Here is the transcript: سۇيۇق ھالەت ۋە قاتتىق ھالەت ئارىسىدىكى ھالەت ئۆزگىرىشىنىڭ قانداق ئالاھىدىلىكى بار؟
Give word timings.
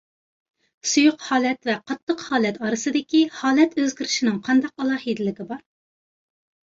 سۇيۇق 0.91 1.25
ھالەت 1.25 1.69
ۋە 1.69 1.75
قاتتىق 1.91 2.23
ھالەت 2.29 2.59
ئارىسىدىكى 2.69 3.21
ھالەت 3.43 3.77
ئۆزگىرىشىنىڭ 3.83 4.41
قانداق 4.49 4.75
ئالاھىدىلىكى 4.87 5.47
بار؟ 5.53 5.65